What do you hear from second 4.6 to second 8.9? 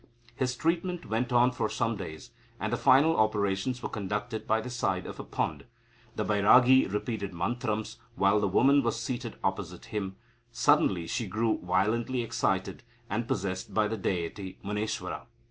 side of a pond. The Bairagi repeated mantrams, while the woman